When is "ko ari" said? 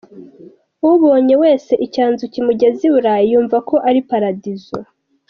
3.69-3.99